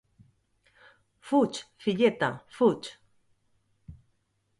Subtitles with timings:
[1.31, 2.29] Fuig, filleta,
[2.61, 2.89] fuig.